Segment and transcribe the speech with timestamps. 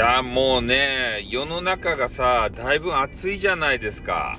[0.00, 4.38] ゃあもうね、世の中がさ、だいぶ暑いじゃないですか。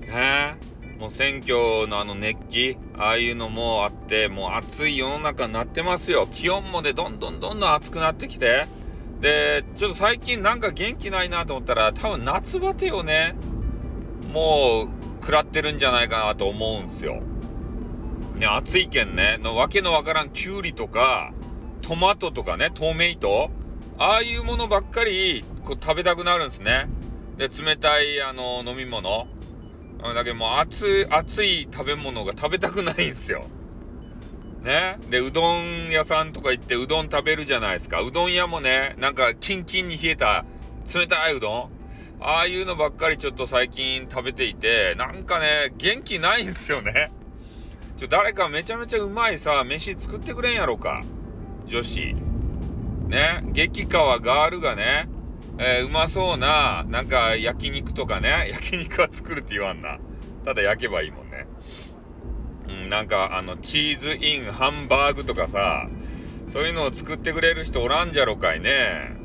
[0.00, 0.56] ね
[0.98, 6.28] もう選挙のあの熱気、ああいうのもあって、もう暑い世の中になってますよ。
[6.30, 8.66] 気温もね、どんどんどんどん暑くなってきて。
[9.20, 13.34] で、ちょっと最近なんか元気ないなと思ったら、多分夏バテをね、
[14.32, 14.88] もう
[15.22, 17.22] 食らってるんじゃないかなと思うんすよ。
[18.34, 21.32] ね、暑いけんね、のわけのわからんきゅうりとか、
[21.80, 23.50] トマトとかね、トメイト
[24.02, 26.88] ああいうものばっかりこう食べたくなるんですね。
[27.36, 29.28] で、冷たいあの飲み物。
[30.14, 33.44] だけどもう熱熱い食べ物が食べたくないんすよ。
[34.62, 34.96] ね？
[35.10, 38.00] で、うどん屋さんとか行ってうどん食べるじゃないですか。
[38.00, 40.46] うどん屋もね、なんかキンキンに冷えた
[40.94, 41.70] 冷たいうどん
[42.22, 47.12] ああいうのばっかりちょっと最近食べていて、なんかね、元気ないんすよね。
[47.98, 51.02] ちょ、誰かめちゃめちゃうまいさ、飯作ってくれんやろか。
[51.66, 52.14] 女子。
[53.10, 55.08] ね、激川ガールがね、
[55.58, 59.98] えー、うまそうな、なんか焼肉とかね、 焼肉は作るって言わんな。
[60.44, 61.46] ただ焼けばいいもんね。
[62.68, 65.88] うん、なんかあの、チーズインハンバーグとかさ、
[66.48, 69.16] そういうのを作ってくれる人おらんじゃろかいね。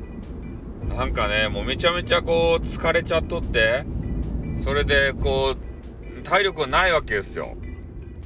[0.89, 3.86] なんかね、もうめちゃめちゃこう疲れちゃっとって、
[4.58, 7.56] それでこう、体力がないわけですよ。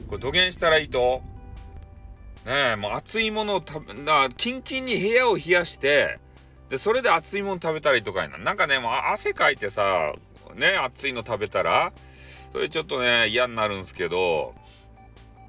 [0.07, 1.21] これ土下したらいいと
[2.45, 6.19] ねえ、もう熱いものを食べ、な、キンキンに部屋を冷やして、
[6.69, 8.37] で、それで熱いもの食べたりとかやな。
[8.37, 10.13] なんかね、もう汗かいてさ、
[10.55, 11.91] ね、熱いの食べたら、
[12.53, 14.55] それちょっとね、嫌になるんすけど、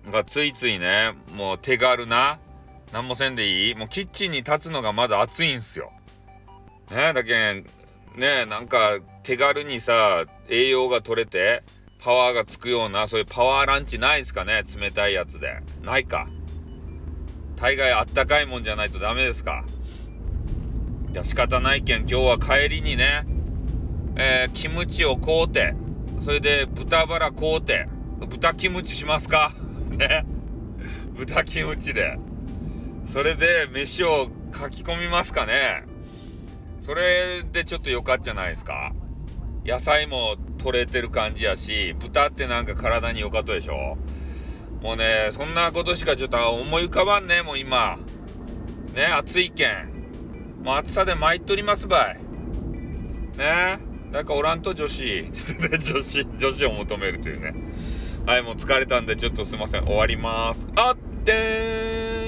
[0.05, 2.39] なんかついついね、もう手軽な、
[2.93, 3.75] なんもせんでいい？
[3.75, 5.93] もうキッチンに立つのがまだ暑いんすよ。
[6.91, 7.65] ねだけん、
[8.17, 11.63] ねなんか手軽にさ、栄養が取れて、
[12.03, 14.65] パワーがつくような、そういうパワーランチないっすかね？
[14.77, 15.61] 冷たいやつで。
[15.83, 16.27] ないか。
[17.61, 19.65] 大概あったかいもんじゃないとダメですか。
[21.13, 23.25] じゃ仕方ないけん今日は帰りにね、
[24.17, 25.75] えー、キムチを買うて、
[26.21, 27.89] それで豚バラ買うて、
[28.29, 29.53] 豚キムチしますか？
[29.91, 30.25] ね。
[31.15, 32.19] 豚キムチで。
[33.05, 34.29] それで飯を
[34.59, 35.83] 書き込みますかね。
[36.81, 38.93] それでちょっとよかったじゃないですか。
[39.67, 43.99] 野菜も取れてる感じやし、豚ってなんか体に良かったでしょ？
[44.83, 47.99] もうね、そんなことしかちょっと思い浮かばんね、もう今。
[48.95, 49.91] ね、暑いけん。
[50.65, 52.21] もう暑さで参っとりますばい。
[53.37, 53.79] ね。
[54.11, 55.31] なんかおらんと女子。
[55.33, 57.55] ちょっとね、女子、女子を求めるというね。
[58.27, 59.85] はい、もう疲れたんでちょっとすいません。
[59.85, 60.67] 終わります。
[60.75, 62.20] あってー